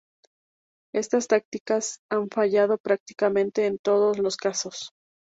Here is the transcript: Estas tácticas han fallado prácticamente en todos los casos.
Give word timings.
Estas 0.95 1.27
tácticas 1.27 1.99
han 2.09 2.31
fallado 2.31 2.79
prácticamente 2.79 3.67
en 3.67 3.77
todos 3.77 4.17
los 4.17 4.35
casos. 4.35 4.93